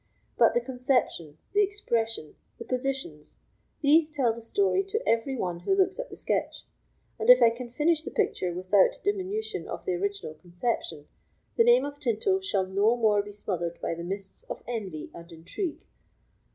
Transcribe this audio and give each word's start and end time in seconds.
But 0.35 0.55
the 0.55 0.61
conception—the 0.61 1.61
expression—the 1.63 2.65
positions—these 2.65 4.09
tell 4.09 4.33
the 4.33 4.41
story 4.41 4.83
to 4.85 5.07
every 5.07 5.35
one 5.35 5.59
who 5.59 5.75
looks 5.75 5.99
at 5.99 6.09
the 6.09 6.15
sketch; 6.15 6.63
and 7.19 7.29
if 7.29 7.39
I 7.39 7.51
can 7.51 7.69
finish 7.69 8.01
the 8.01 8.09
picture 8.09 8.51
without 8.51 8.97
diminution 9.03 9.67
of 9.67 9.85
the 9.85 9.93
original 9.93 10.33
conception, 10.33 11.07
the 11.55 11.63
name 11.65 11.85
of 11.85 11.99
Tinto 11.99 12.39
shall 12.39 12.65
no 12.65 12.95
more 12.97 13.21
be 13.21 13.31
smothered 13.31 13.79
by 13.79 13.93
the 13.93 14.03
mists 14.03 14.41
of 14.45 14.63
envy 14.67 15.11
and 15.13 15.31
intrigue." 15.31 15.81